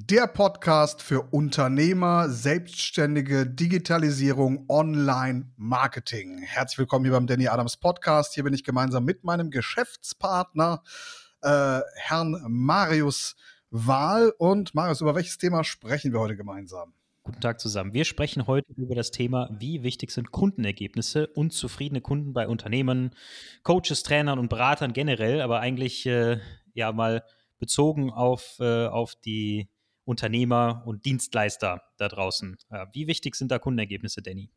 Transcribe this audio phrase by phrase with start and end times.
[0.00, 6.38] Der Podcast für Unternehmer, Selbstständige, Digitalisierung, Online-Marketing.
[6.38, 8.32] Herzlich willkommen hier beim Danny Adams Podcast.
[8.32, 10.84] Hier bin ich gemeinsam mit meinem Geschäftspartner,
[11.42, 13.34] äh, Herrn Marius
[13.70, 14.32] Wahl.
[14.38, 16.94] Und Marius, über welches Thema sprechen wir heute gemeinsam?
[17.24, 17.92] Guten Tag zusammen.
[17.92, 23.16] Wir sprechen heute über das Thema, wie wichtig sind Kundenergebnisse und zufriedene Kunden bei Unternehmen,
[23.64, 26.38] Coaches, Trainern und Beratern generell, aber eigentlich äh,
[26.72, 27.24] ja mal
[27.58, 29.68] bezogen auf, äh, auf die
[30.08, 32.56] Unternehmer und Dienstleister da draußen.
[32.70, 34.50] Ja, wie wichtig sind da Kundenergebnisse, Danny?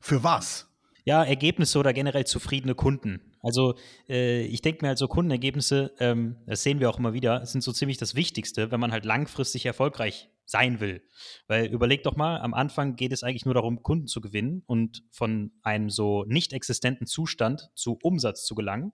[0.00, 0.68] Für was?
[1.04, 3.20] Ja, Ergebnisse oder generell zufriedene Kunden.
[3.42, 3.74] Also
[4.08, 7.62] äh, ich denke mir halt so Kundenergebnisse, ähm, das sehen wir auch immer wieder, sind
[7.62, 11.02] so ziemlich das Wichtigste, wenn man halt langfristig erfolgreich sein will.
[11.46, 15.04] Weil überleg doch mal, am Anfang geht es eigentlich nur darum, Kunden zu gewinnen und
[15.10, 18.92] von einem so nicht existenten Zustand zu Umsatz zu gelangen.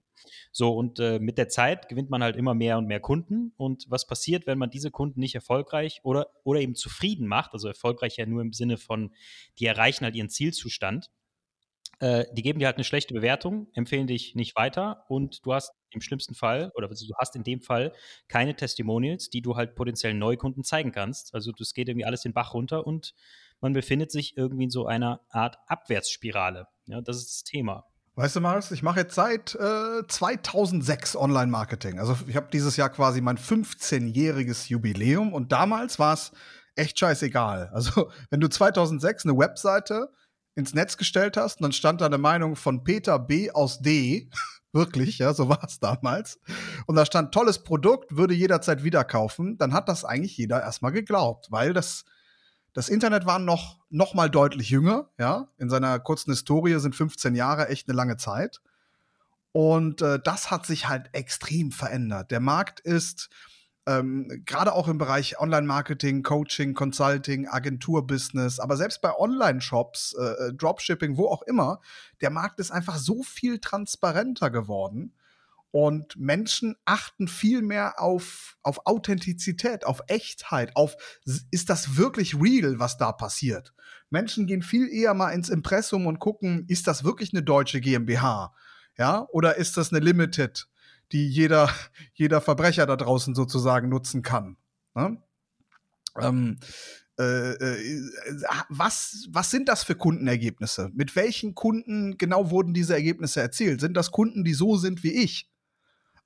[0.52, 3.52] So, und äh, mit der Zeit gewinnt man halt immer mehr und mehr Kunden.
[3.56, 7.52] Und was passiert, wenn man diese Kunden nicht erfolgreich oder, oder eben zufrieden macht?
[7.52, 9.12] Also erfolgreich ja nur im Sinne von,
[9.58, 11.10] die erreichen halt ihren Zielzustand
[11.98, 15.72] äh, die geben dir halt eine schlechte Bewertung, empfehlen dich nicht weiter und du hast
[15.90, 17.92] im schlimmsten Fall oder du hast in dem Fall
[18.28, 21.34] keine Testimonials, die du halt potenziellen Neukunden zeigen kannst.
[21.34, 23.14] Also das geht irgendwie alles den Bach runter und
[23.60, 26.68] man befindet sich irgendwie in so einer Art Abwärtsspirale.
[26.86, 27.86] Ja, das ist das Thema.
[28.14, 31.98] Weißt du, Marius, ich mache jetzt seit äh, 2006 Online-Marketing.
[31.98, 36.32] Also ich habe dieses Jahr quasi mein 15-jähriges Jubiläum und damals war es
[36.76, 37.70] echt scheißegal.
[37.72, 40.10] Also wenn du 2006 eine Webseite
[40.56, 43.50] ins Netz gestellt hast und dann stand da eine Meinung von Peter B.
[43.52, 44.28] aus D.
[44.72, 46.40] Wirklich, ja, so war es damals.
[46.86, 49.56] Und da stand tolles Produkt, würde jederzeit wieder kaufen.
[49.56, 52.04] Dann hat das eigentlich jeder erstmal geglaubt, weil das,
[52.74, 55.48] das Internet war noch, noch mal deutlich jünger, ja.
[55.56, 58.60] In seiner kurzen Historie sind 15 Jahre echt eine lange Zeit.
[59.52, 62.30] Und äh, das hat sich halt extrem verändert.
[62.30, 63.30] Der Markt ist,
[63.86, 70.52] ähm, gerade auch im Bereich Online-Marketing, Coaching, Consulting, Agenturbusiness, aber selbst bei Online-Shops, äh, äh,
[70.54, 71.80] Dropshipping, wo auch immer,
[72.20, 75.14] der Markt ist einfach so viel transparenter geworden.
[75.70, 80.96] Und Menschen achten viel mehr auf, auf Authentizität, auf Echtheit, auf,
[81.50, 83.74] ist das wirklich real, was da passiert?
[84.08, 88.54] Menschen gehen viel eher mal ins Impressum und gucken, ist das wirklich eine deutsche GmbH?
[88.96, 90.66] Ja, oder ist das eine Limited?
[91.12, 91.70] Die jeder,
[92.14, 94.56] jeder Verbrecher da draußen sozusagen nutzen kann.
[94.94, 95.22] Ne?
[96.18, 96.58] Ähm,
[97.18, 98.02] äh, äh,
[98.68, 100.90] was, was sind das für Kundenergebnisse?
[100.94, 103.80] Mit welchen Kunden genau wurden diese Ergebnisse erzielt?
[103.80, 105.50] Sind das Kunden, die so sind wie ich?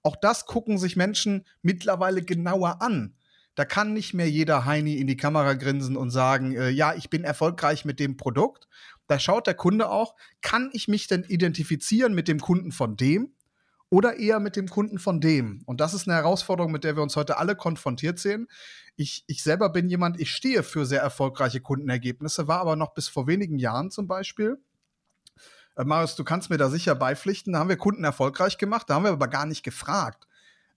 [0.03, 3.15] Auch das gucken sich Menschen mittlerweile genauer an.
[3.55, 7.11] Da kann nicht mehr jeder Heini in die Kamera grinsen und sagen, äh, ja, ich
[7.11, 8.69] bin erfolgreich mit dem Produkt.
[9.07, 13.35] Da schaut der Kunde auch, kann ich mich denn identifizieren mit dem Kunden von dem?
[13.91, 15.63] Oder eher mit dem Kunden von dem.
[15.67, 18.49] Und das ist eine Herausforderung, mit der wir uns heute alle konfrontiert sehen.
[18.97, 23.09] Ich, ich selber bin jemand, ich stehe für sehr erfolgreiche Kundenergebnisse, war aber noch bis
[23.09, 24.59] vor wenigen Jahren zum Beispiel.
[25.77, 27.53] Äh, Marius, du kannst mir da sicher beipflichten.
[27.53, 30.29] Da haben wir Kunden erfolgreich gemacht, da haben wir aber gar nicht gefragt.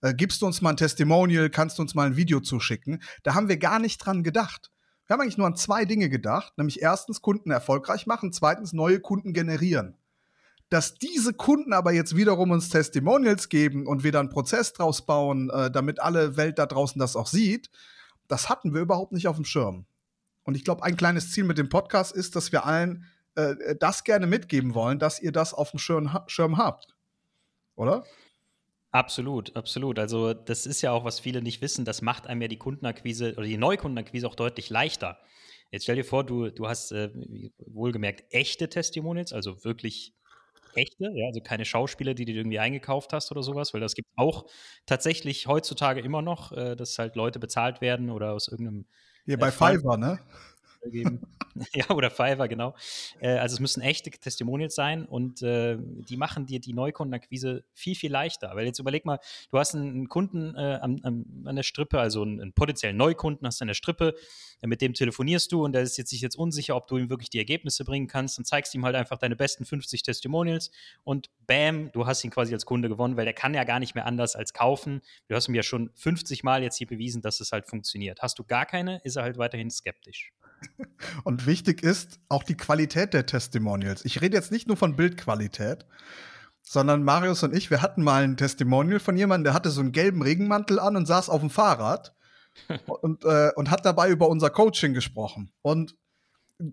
[0.02, 3.00] Äh, gibst du uns mal ein Testimonial, kannst du uns mal ein Video zuschicken?
[3.22, 4.72] Da haben wir gar nicht dran gedacht.
[5.06, 9.00] Wir haben eigentlich nur an zwei Dinge gedacht, nämlich erstens Kunden erfolgreich machen, zweitens neue
[9.00, 9.96] Kunden generieren.
[10.70, 15.04] Dass diese Kunden aber jetzt wiederum uns Testimonials geben und wir dann einen Prozess draus
[15.04, 17.70] bauen, äh, damit alle Welt da draußen das auch sieht,
[18.28, 19.86] das hatten wir überhaupt nicht auf dem Schirm.
[20.44, 23.04] Und ich glaube, ein kleines Ziel mit dem Podcast ist, dass wir allen
[23.34, 26.94] äh, das gerne mitgeben wollen, dass ihr das auf dem Schirm, Schirm habt.
[27.76, 28.04] Oder?
[28.90, 29.98] Absolut, absolut.
[29.98, 33.34] Also das ist ja auch, was viele nicht wissen, das macht einem ja die Kundenakquise
[33.36, 35.18] oder die Neukundenakquise auch deutlich leichter.
[35.72, 37.10] Jetzt stell dir vor, du, du hast äh,
[37.58, 40.14] wohlgemerkt echte Testimonials, also wirklich
[40.76, 44.08] echte, ja, also keine Schauspieler, die du irgendwie eingekauft hast oder sowas, weil das gibt
[44.16, 44.46] auch
[44.86, 48.86] tatsächlich heutzutage immer noch, äh, dass halt Leute bezahlt werden oder aus irgendeinem.
[49.24, 50.18] Hier äh, bei Fiverr, ne?
[50.90, 51.20] Geben.
[51.74, 52.74] ja, oder Fiverr, genau.
[53.20, 57.94] Äh, also es müssen echte Testimonials sein und äh, die machen dir die Neukundenakquise viel,
[57.94, 58.52] viel leichter.
[58.54, 59.18] Weil jetzt überleg mal,
[59.50, 61.00] du hast einen Kunden äh, an,
[61.44, 64.14] an, der Strippe, also einen, einen, potenziellen Neukunden hast du an der Strippe,
[64.62, 67.08] äh, mit dem telefonierst du und der ist jetzt sich jetzt unsicher, ob du ihm
[67.08, 68.38] wirklich die Ergebnisse bringen kannst.
[68.38, 70.70] Dann zeigst du ihm halt einfach deine besten 50 Testimonials
[71.04, 73.94] und bam, du hast ihn quasi als Kunde gewonnen, weil der kann ja gar nicht
[73.94, 75.02] mehr anders als kaufen.
[75.28, 78.22] Du hast ihm ja schon 50 Mal jetzt hier bewiesen, dass es halt funktioniert.
[78.22, 80.32] Hast du gar keine, ist er halt weiterhin skeptisch.
[81.24, 84.04] Und wichtig ist auch die Qualität der Testimonials.
[84.04, 85.86] Ich rede jetzt nicht nur von Bildqualität,
[86.62, 89.92] sondern Marius und ich, wir hatten mal ein Testimonial von jemandem, der hatte so einen
[89.92, 92.14] gelben Regenmantel an und saß auf dem Fahrrad
[92.86, 95.50] und, äh, und hat dabei über unser Coaching gesprochen.
[95.62, 95.96] Und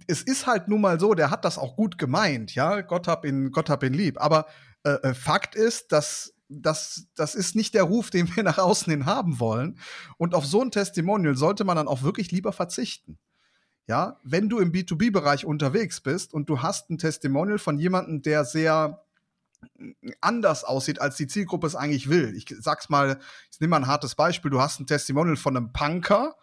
[0.07, 3.25] es ist halt nun mal so, der hat das auch gut gemeint, ja, Gott hab
[3.25, 4.21] ihn, Gott hab ihn lieb.
[4.21, 4.45] Aber
[4.83, 8.91] äh, äh Fakt ist, dass das, das ist nicht der Ruf, den wir nach außen
[8.91, 9.79] hin haben wollen.
[10.17, 13.17] Und auf so ein Testimonial sollte man dann auch wirklich lieber verzichten.
[13.87, 18.45] Ja, wenn du im B2B-Bereich unterwegs bist und du hast ein Testimonial von jemandem, der
[18.45, 19.03] sehr
[20.21, 22.35] anders aussieht, als die Zielgruppe es eigentlich will.
[22.35, 23.19] Ich sag's mal,
[23.51, 24.51] ich nehme mal ein hartes Beispiel.
[24.51, 26.35] Du hast ein Testimonial von einem Punker,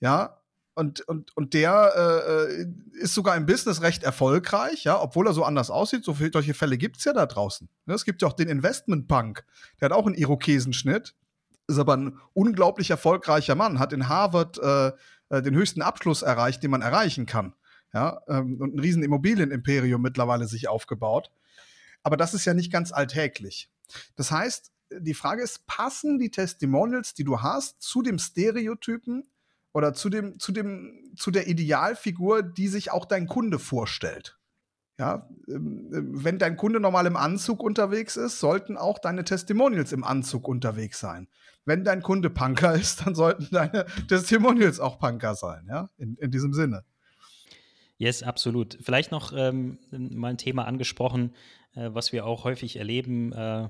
[0.00, 0.38] ja,
[0.78, 2.66] und, und, und der äh, äh
[3.00, 6.04] ist sogar im Business recht erfolgreich, ja, obwohl er so anders aussieht.
[6.04, 7.68] So viele solche Fälle gibt es ja da draußen.
[7.86, 9.44] Ne, es gibt ja auch den Investment-Punk,
[9.80, 11.16] der hat auch einen Irokesenschnitt,
[11.66, 14.92] ist aber ein unglaublich erfolgreicher Mann, hat in Harvard äh,
[15.30, 17.54] äh, den höchsten Abschluss erreicht, den man erreichen kann.
[17.94, 21.30] Ja, ähm, und ein riesen Immobilienimperium mittlerweile sich aufgebaut.
[22.02, 23.70] Aber das ist ja nicht ganz alltäglich.
[24.14, 29.28] Das heißt, die Frage ist, passen die Testimonials, die du hast, zu dem Stereotypen
[29.72, 34.37] oder zu dem, zu dem, zu der Idealfigur, die sich auch dein Kunde vorstellt?
[34.98, 40.02] Ja, ähm, wenn dein Kunde normal im Anzug unterwegs ist, sollten auch deine Testimonials im
[40.02, 41.28] Anzug unterwegs sein.
[41.64, 46.30] Wenn dein Kunde Punker ist, dann sollten deine Testimonials auch Punker sein, ja, in, in
[46.30, 46.84] diesem Sinne.
[47.96, 48.78] Yes, absolut.
[48.80, 51.34] Vielleicht noch ähm, mal ein Thema angesprochen,
[51.74, 53.32] äh, was wir auch häufig erleben.
[53.32, 53.68] Äh,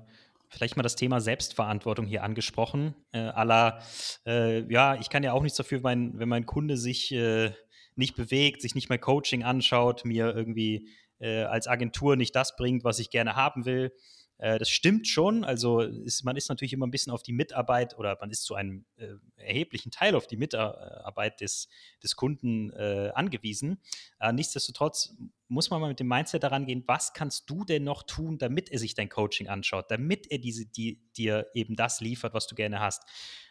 [0.49, 2.95] vielleicht mal das Thema Selbstverantwortung hier angesprochen.
[3.13, 3.81] Äh, aller,
[4.27, 7.53] äh, ja, ich kann ja auch nichts dafür, wenn, wenn mein Kunde sich äh,
[7.97, 10.89] nicht bewegt, sich nicht mehr Coaching anschaut, mir irgendwie
[11.19, 13.93] äh, als Agentur nicht das bringt, was ich gerne haben will.
[14.39, 15.45] Äh, das stimmt schon.
[15.45, 18.55] Also ist, man ist natürlich immer ein bisschen auf die Mitarbeit oder man ist zu
[18.55, 21.69] einem äh, erheblichen Teil auf die Mitarbeit des,
[22.03, 23.81] des Kunden äh, angewiesen.
[24.21, 25.15] Äh, nichtsdestotrotz
[25.49, 28.71] muss man mal mit dem Mindset daran gehen, was kannst du denn noch tun, damit
[28.71, 32.55] er sich dein Coaching anschaut, damit er diese, die, dir eben das liefert, was du
[32.55, 33.05] gerne hast.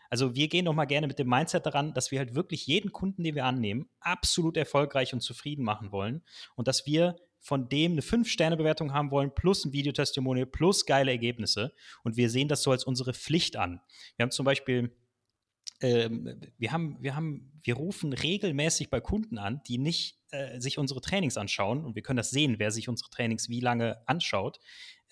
[0.10, 2.94] Also wir gehen noch mal gerne mit dem Mindset daran, dass wir halt wirklich jeden
[2.94, 6.24] Kunden, den wir annehmen, absolut erfolgreich und zufrieden machen wollen
[6.56, 7.18] und dass wir
[7.48, 11.74] von dem eine 5-Sterne-Bewertung haben wollen, plus ein Videotestimonial, plus geile Ergebnisse.
[12.04, 13.80] Und wir sehen das so als unsere Pflicht an.
[14.18, 14.94] Wir haben zum Beispiel,
[15.80, 20.78] ähm, wir, haben, wir, haben, wir rufen regelmäßig bei Kunden an, die nicht äh, sich
[20.78, 24.60] unsere Trainings anschauen, und wir können das sehen, wer sich unsere Trainings wie lange anschaut,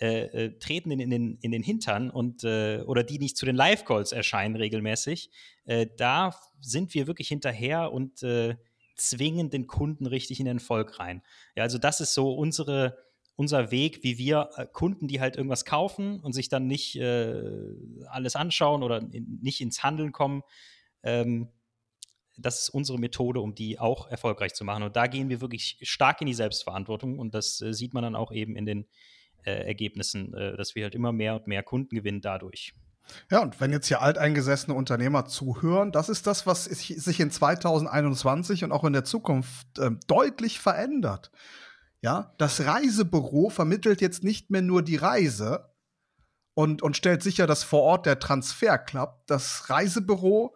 [0.02, 3.46] äh, äh, treten in, in, den, in den Hintern und äh, oder die nicht zu
[3.46, 5.30] den Live-Calls erscheinen regelmäßig.
[5.64, 8.58] Äh, da sind wir wirklich hinterher und äh,
[8.96, 11.22] zwingen den Kunden richtig in den Erfolg rein.
[11.56, 12.98] Ja, also das ist so unsere,
[13.36, 17.44] unser Weg, wie wir äh, Kunden, die halt irgendwas kaufen und sich dann nicht äh,
[18.08, 20.44] alles anschauen oder in, nicht ins Handeln kommen,
[21.04, 21.50] ähm,
[22.38, 24.84] das ist unsere Methode, um die auch erfolgreich zu machen.
[24.84, 28.16] Und da gehen wir wirklich stark in die Selbstverantwortung und das äh, sieht man dann
[28.16, 28.86] auch eben in den
[29.46, 32.74] äh, Ergebnissen, äh, dass wir halt immer mehr und mehr Kunden gewinnen dadurch.
[33.30, 38.64] Ja, und wenn jetzt hier alteingesessene Unternehmer zuhören, das ist das, was sich in 2021
[38.64, 41.32] und auch in der Zukunft äh, deutlich verändert.
[42.02, 45.74] Ja, das Reisebüro vermittelt jetzt nicht mehr nur die Reise
[46.54, 49.30] und, und stellt sicher, dass vor Ort der Transfer klappt.
[49.30, 50.56] Das Reisebüro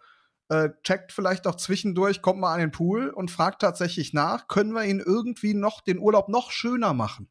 [0.49, 4.73] äh, checkt vielleicht auch zwischendurch, kommt mal an den Pool und fragt tatsächlich nach, können
[4.73, 7.29] wir ihn irgendwie noch den Urlaub noch schöner machen?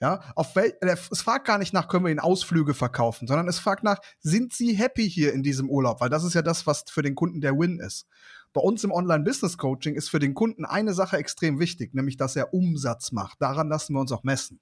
[0.00, 3.58] Ja, auf wel es fragt gar nicht nach, können wir Ihnen Ausflüge verkaufen, sondern es
[3.58, 6.00] fragt nach, sind Sie happy hier in diesem Urlaub?
[6.00, 8.06] Weil das ist ja das, was für den Kunden der Win ist.
[8.52, 12.54] Bei uns im Online-Business-Coaching ist für den Kunden eine Sache extrem wichtig, nämlich, dass er
[12.54, 13.40] Umsatz macht.
[13.40, 14.60] Daran lassen wir uns auch messen.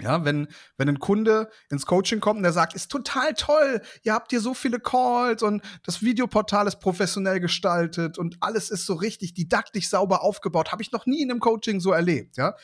[0.00, 4.12] Ja, wenn, wenn ein Kunde ins Coaching kommt und der sagt, ist total toll, ihr
[4.12, 8.94] habt hier so viele Calls und das Videoportal ist professionell gestaltet und alles ist so
[8.94, 12.56] richtig didaktisch sauber aufgebaut, habe ich noch nie in einem Coaching so erlebt, ja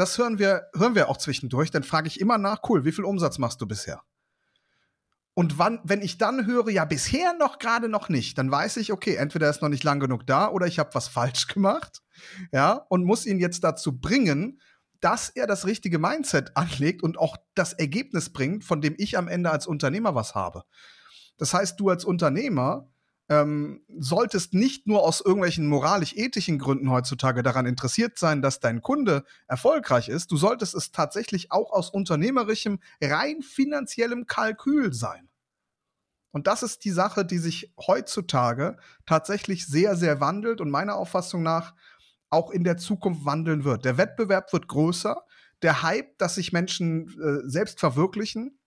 [0.00, 1.70] das hören wir, hören wir auch zwischendurch.
[1.70, 4.02] Dann frage ich immer nach, cool, wie viel Umsatz machst du bisher?
[5.34, 8.92] Und wann, wenn ich dann höre, ja, bisher noch gerade noch nicht, dann weiß ich,
[8.92, 12.00] okay, entweder er ist noch nicht lang genug da oder ich habe was falsch gemacht,
[12.50, 14.60] ja, und muss ihn jetzt dazu bringen,
[15.00, 19.28] dass er das richtige Mindset anlegt und auch das Ergebnis bringt, von dem ich am
[19.28, 20.64] Ende als Unternehmer was habe.
[21.36, 22.90] Das heißt, du als Unternehmer
[23.30, 29.24] ähm, solltest nicht nur aus irgendwelchen moralisch-ethischen Gründen heutzutage daran interessiert sein, dass dein Kunde
[29.46, 35.28] erfolgreich ist, du solltest es tatsächlich auch aus unternehmerischem, rein finanziellem Kalkül sein.
[36.32, 41.42] Und das ist die Sache, die sich heutzutage tatsächlich sehr, sehr wandelt und meiner Auffassung
[41.42, 41.74] nach
[42.30, 43.84] auch in der Zukunft wandeln wird.
[43.84, 45.24] Der Wettbewerb wird größer,
[45.62, 48.59] der Hype, dass sich Menschen äh, selbst verwirklichen,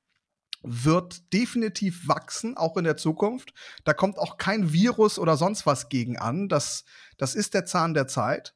[0.64, 3.54] wird definitiv wachsen, auch in der Zukunft.
[3.84, 6.50] Da kommt auch kein Virus oder sonst was gegen an.
[6.50, 6.86] Das,
[7.18, 8.56] das ist der Zahn der Zeit.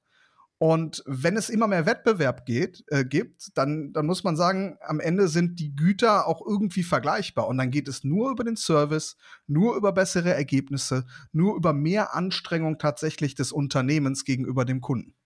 [0.60, 5.00] Und wenn es immer mehr Wettbewerb geht, äh, gibt, dann, dann muss man sagen, am
[5.00, 7.48] Ende sind die Güter auch irgendwie vergleichbar.
[7.48, 12.16] Und dann geht es nur über den Service, nur über bessere Ergebnisse, nur über mehr
[12.16, 15.17] Anstrengung tatsächlich des Unternehmens gegenüber dem Kunden.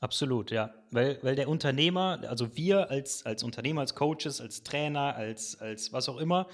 [0.00, 0.72] Absolut, ja.
[0.90, 5.92] Weil, weil der Unternehmer, also wir als, als Unternehmer, als Coaches, als Trainer, als, als
[5.92, 6.46] was auch immer,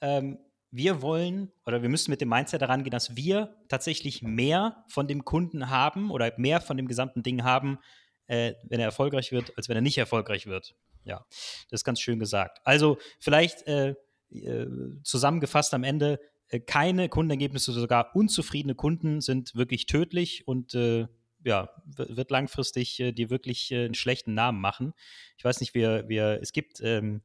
[0.00, 0.38] ähm,
[0.70, 5.08] wir wollen oder wir müssen mit dem Mindset daran gehen, dass wir tatsächlich mehr von
[5.08, 7.78] dem Kunden haben oder mehr von dem gesamten Ding haben,
[8.26, 10.74] äh, wenn er erfolgreich wird, als wenn er nicht erfolgreich wird.
[11.04, 11.24] Ja,
[11.70, 12.60] das ist ganz schön gesagt.
[12.64, 13.94] Also vielleicht äh,
[14.30, 14.66] äh,
[15.02, 21.08] zusammengefasst am Ende, äh, keine Kundenergebnisse, sogar unzufriedene Kunden sind wirklich tödlich und äh,
[21.44, 24.92] ja, wird langfristig äh, dir wirklich äh, einen schlechten Namen machen.
[25.36, 27.22] Ich weiß nicht, wir, wir, es gibt, ähm,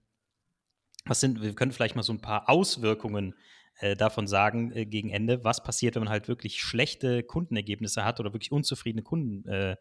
[1.05, 3.36] was sind, wir können vielleicht mal so ein paar Auswirkungen
[3.79, 8.19] äh, davon sagen äh, gegen Ende, was passiert, wenn man halt wirklich schlechte Kundenergebnisse hat
[8.19, 9.75] oder wirklich unzufriedene Kunden äh,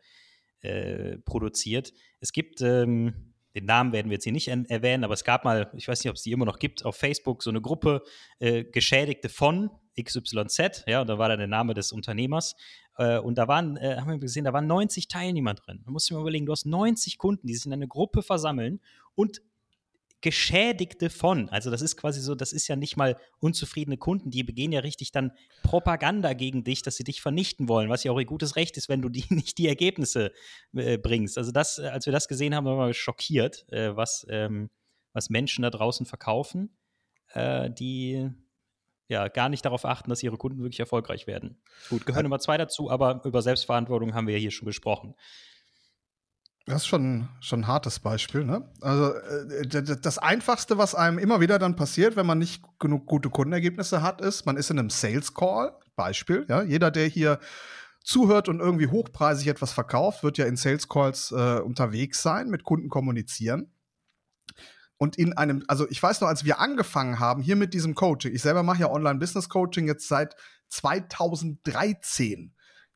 [0.61, 1.93] äh, produziert.
[2.21, 5.71] Es gibt, ähm, den Namen werden wir jetzt hier nicht erwähnen, aber es gab mal,
[5.75, 8.03] ich weiß nicht, ob es die immer noch gibt, auf Facebook so eine Gruppe
[8.41, 9.71] Geschädigte von
[10.01, 12.57] XYZ, ja, und da war dann der Name des Unternehmers.
[12.97, 15.83] Äh, und da waren, äh, haben wir gesehen, da waren 90 Teilnehmer drin.
[15.85, 18.81] Man muss sich mal überlegen, du hast 90 Kunden, die sich in eine Gruppe versammeln
[19.15, 19.43] und
[20.25, 21.51] Geschädigte von.
[21.51, 24.81] Also das ist quasi so, das ist ja nicht mal unzufriedene Kunden, die begehen ja
[24.81, 28.57] richtig dann Propaganda gegen dich, dass sie dich vernichten wollen, was ja auch ihr gutes
[28.57, 30.33] Recht ist, wenn du die nicht die Ergebnisse
[30.73, 31.37] äh, bringst.
[31.37, 34.71] Also das, äh, als wir das gesehen haben, waren wir schockiert, äh, was, ähm,
[35.13, 36.75] was Menschen da draußen verkaufen,
[37.35, 38.31] äh, die
[39.09, 41.61] ja, gar nicht darauf achten, dass ihre Kunden wirklich erfolgreich werden.
[41.91, 45.15] Gut, gehören Nummer zwei dazu, aber über Selbstverantwortung haben wir ja hier schon gesprochen.
[46.67, 48.45] Das ist schon, schon ein hartes Beispiel.
[48.45, 48.67] Ne?
[48.81, 49.67] Also äh,
[50.01, 54.21] das Einfachste, was einem immer wieder dann passiert, wenn man nicht genug gute Kundenergebnisse hat,
[54.23, 55.77] ist, man ist in einem Sales Call.
[55.97, 56.45] Beispiel.
[56.49, 56.63] Ja?
[56.63, 57.39] Jeder, der hier
[58.03, 62.65] zuhört und irgendwie hochpreisig etwas verkauft, wird ja in Sales Calls äh, unterwegs sein, mit
[62.65, 63.71] Kunden kommunizieren
[64.97, 68.35] und in einem, also ich weiß noch, als wir angefangen haben hier mit diesem Coaching,
[68.35, 70.37] ich selber mache ja Online-Business-Coaching jetzt seit
[70.69, 72.54] 2013.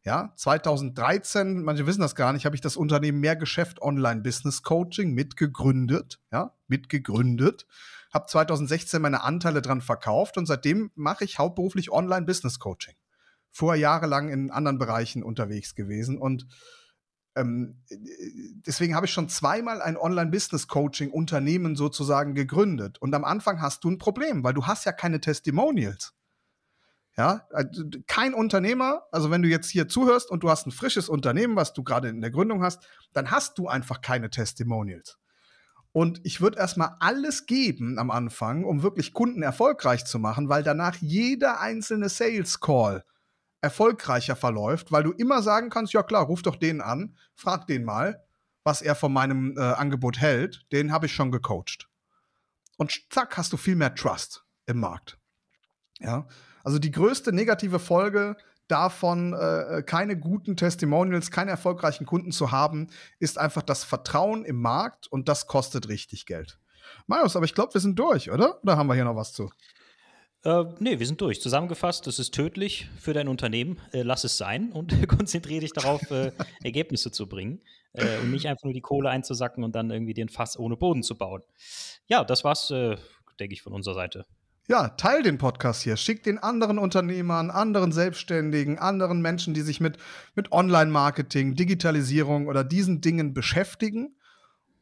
[0.09, 5.13] Ja, 2013, manche wissen das gar nicht, habe ich das Unternehmen Mehrgeschäft Online Business Coaching
[5.13, 7.67] mitgegründet, ja, mitgegründet,
[8.11, 12.95] habe 2016 meine Anteile dran verkauft und seitdem mache ich hauptberuflich Online Business Coaching.
[13.51, 16.47] Vorher jahrelang in anderen Bereichen unterwegs gewesen und
[17.37, 17.85] ähm,
[18.67, 22.97] deswegen habe ich schon zweimal ein Online-Business-Coaching-Unternehmen sozusagen gegründet.
[22.99, 26.15] Und am Anfang hast du ein Problem, weil du hast ja keine Testimonials.
[27.19, 31.09] Ja, also, kein Unternehmer, also wenn du jetzt hier zuhörst und du hast ein frisches
[31.09, 35.19] Unternehmen, was du gerade in der Gründung hast, dann hast du einfach keine Testimonials.
[35.91, 40.63] Und ich würde erstmal alles geben am Anfang, um wirklich Kunden erfolgreich zu machen, weil
[40.63, 43.05] danach jeder einzelne Sales Call
[43.63, 47.85] erfolgreicher verläuft, weil du immer sagen kannst, ja klar, ruf doch den an, frag den
[47.85, 48.23] mal,
[48.63, 51.89] was er von meinem äh, Angebot hält, den habe ich schon gecoacht.
[52.77, 55.19] Und zack, hast du viel mehr Trust im Markt.
[55.99, 56.29] Ja,
[56.65, 58.37] also die größte negative Folge
[58.69, 62.89] davon, äh, keine guten Testimonials, keine erfolgreichen Kunden zu haben,
[63.19, 66.59] ist einfach das Vertrauen im Markt und das kostet richtig Geld.
[67.07, 68.63] Marius, aber ich glaube, wir sind durch, oder?
[68.63, 69.51] Oder haben wir hier noch was zu?
[70.45, 71.41] Äh, nee, wir sind durch.
[71.41, 73.81] Zusammengefasst, das ist tödlich für dein Unternehmen.
[73.93, 77.63] Äh, lass es sein und konzentriere dich darauf, äh, Ergebnisse zu bringen
[77.93, 81.03] äh, und nicht einfach nur die Kohle einzusacken und dann irgendwie den Fass ohne Boden
[81.03, 81.43] zu bauen.
[82.07, 82.97] Ja, das war's, äh,
[83.41, 84.27] denke ich, von unserer Seite.
[84.71, 85.97] Ja, teil den Podcast hier.
[85.97, 89.97] Schick den anderen Unternehmern, anderen Selbstständigen, anderen Menschen, die sich mit,
[90.35, 94.15] mit Online-Marketing, Digitalisierung oder diesen Dingen beschäftigen.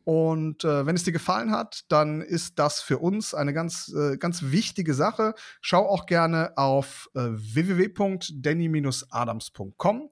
[0.03, 4.17] Und äh, wenn es dir gefallen hat, dann ist das für uns eine ganz, äh,
[4.17, 5.35] ganz wichtige Sache.
[5.61, 10.11] Schau auch gerne auf äh, www.danny-adams.com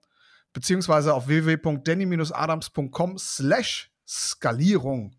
[0.53, 5.17] beziehungsweise auf www.danny-adams.com slash Skalierung.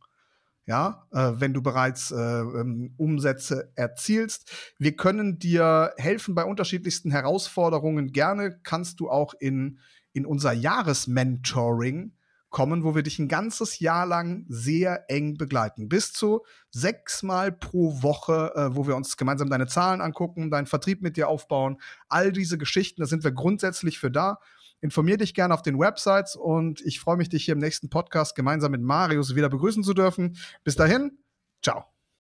[0.68, 4.52] Ja, äh, wenn du bereits äh, ähm, Umsätze erzielst.
[4.80, 8.12] Wir können dir helfen bei unterschiedlichsten Herausforderungen.
[8.12, 9.78] Gerne kannst du auch in,
[10.14, 12.14] in unser Jahresmentoring
[12.56, 15.90] kommen, wo wir dich ein ganzes Jahr lang sehr eng begleiten.
[15.90, 21.02] Bis zu sechsmal pro Woche, äh, wo wir uns gemeinsam deine Zahlen angucken, deinen Vertrieb
[21.02, 21.82] mit dir aufbauen.
[22.08, 24.40] All diese Geschichten, da sind wir grundsätzlich für da.
[24.82, 28.36] Informier dich gerne auf den Websites und ich freue mich, dich hier im nächsten Podcast
[28.36, 30.38] gemeinsam mit Marius wieder begrüßen zu dürfen.
[30.64, 31.18] Bis dahin,
[31.64, 31.95] ciao.